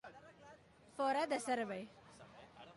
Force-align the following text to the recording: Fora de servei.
Fora 0.95 1.23
de 1.33 1.37
servei. 1.47 1.83